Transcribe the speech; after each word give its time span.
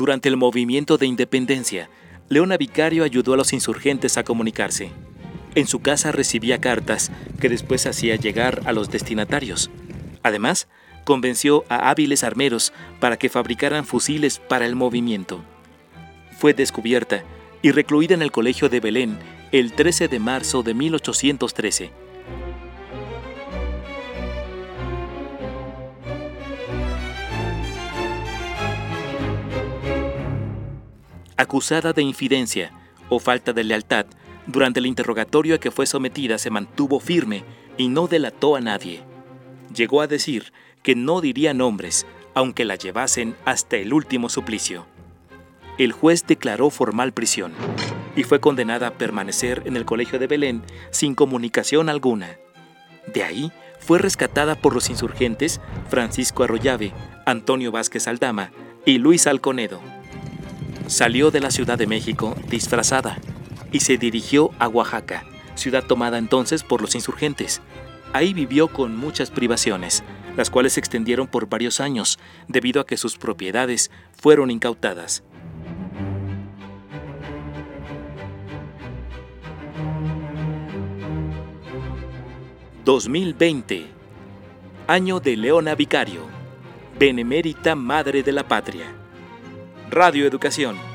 Durante 0.00 0.30
el 0.30 0.38
movimiento 0.38 0.96
de 0.96 1.04
independencia, 1.04 1.90
Leona 2.30 2.56
Vicario 2.56 3.04
ayudó 3.04 3.34
a 3.34 3.36
los 3.36 3.52
insurgentes 3.52 4.16
a 4.16 4.24
comunicarse. 4.24 4.92
En 5.54 5.66
su 5.66 5.80
casa 5.80 6.10
recibía 6.10 6.58
cartas 6.58 7.12
que 7.38 7.50
después 7.50 7.84
hacía 7.84 8.16
llegar 8.16 8.62
a 8.64 8.72
los 8.72 8.88
destinatarios. 8.90 9.70
Además, 10.22 10.68
convenció 11.04 11.66
a 11.68 11.90
hábiles 11.90 12.24
armeros 12.24 12.72
para 12.98 13.18
que 13.18 13.28
fabricaran 13.28 13.84
fusiles 13.84 14.38
para 14.38 14.64
el 14.64 14.74
movimiento. 14.74 15.44
Fue 16.38 16.54
descubierta 16.54 17.22
y 17.60 17.72
recluida 17.72 18.14
en 18.14 18.22
el 18.22 18.32
Colegio 18.32 18.70
de 18.70 18.80
Belén 18.80 19.18
el 19.52 19.74
13 19.74 20.08
de 20.08 20.18
marzo 20.18 20.62
de 20.62 20.72
1813. 20.72 21.90
Acusada 31.40 31.94
de 31.94 32.02
infidencia 32.02 32.70
o 33.08 33.18
falta 33.18 33.54
de 33.54 33.64
lealtad, 33.64 34.04
durante 34.46 34.78
el 34.78 34.84
interrogatorio 34.84 35.54
a 35.54 35.58
que 35.58 35.70
fue 35.70 35.86
sometida 35.86 36.36
se 36.36 36.50
mantuvo 36.50 37.00
firme 37.00 37.44
y 37.78 37.88
no 37.88 38.08
delató 38.08 38.56
a 38.56 38.60
nadie. 38.60 39.00
Llegó 39.74 40.02
a 40.02 40.06
decir 40.06 40.52
que 40.82 40.94
no 40.94 41.22
diría 41.22 41.54
nombres, 41.54 42.06
aunque 42.34 42.66
la 42.66 42.74
llevasen 42.74 43.36
hasta 43.46 43.78
el 43.78 43.94
último 43.94 44.28
suplicio. 44.28 44.84
El 45.78 45.92
juez 45.92 46.26
declaró 46.26 46.68
formal 46.68 47.12
prisión 47.14 47.54
y 48.16 48.24
fue 48.24 48.38
condenada 48.38 48.88
a 48.88 48.98
permanecer 48.98 49.62
en 49.64 49.78
el 49.78 49.86
colegio 49.86 50.18
de 50.18 50.26
Belén 50.26 50.62
sin 50.90 51.14
comunicación 51.14 51.88
alguna. 51.88 52.36
De 53.14 53.24
ahí 53.24 53.50
fue 53.78 53.98
rescatada 53.98 54.56
por 54.56 54.74
los 54.74 54.90
insurgentes 54.90 55.58
Francisco 55.88 56.44
Arroyave, 56.44 56.92
Antonio 57.24 57.72
Vázquez 57.72 58.08
Aldama 58.08 58.52
y 58.84 58.98
Luis 58.98 59.26
Alconedo. 59.26 59.80
Salió 60.90 61.30
de 61.30 61.38
la 61.38 61.52
Ciudad 61.52 61.78
de 61.78 61.86
México 61.86 62.34
disfrazada 62.48 63.16
y 63.70 63.78
se 63.78 63.96
dirigió 63.96 64.50
a 64.58 64.66
Oaxaca, 64.66 65.24
ciudad 65.54 65.84
tomada 65.84 66.18
entonces 66.18 66.64
por 66.64 66.80
los 66.82 66.96
insurgentes. 66.96 67.62
Ahí 68.12 68.34
vivió 68.34 68.66
con 68.66 68.96
muchas 68.96 69.30
privaciones, 69.30 70.02
las 70.36 70.50
cuales 70.50 70.72
se 70.72 70.80
extendieron 70.80 71.28
por 71.28 71.48
varios 71.48 71.78
años 71.78 72.18
debido 72.48 72.80
a 72.80 72.86
que 72.86 72.96
sus 72.96 73.16
propiedades 73.16 73.92
fueron 74.20 74.50
incautadas. 74.50 75.22
...2020... 82.84 83.86
Año 84.88 85.20
de 85.20 85.36
Leona 85.36 85.76
Vicario... 85.76 86.22
...Benemérita 86.98 87.76
Madre 87.76 88.24
de 88.24 88.32
la 88.32 88.48
Patria... 88.48 88.92
Radio 89.90 90.24
Educación 90.24 90.89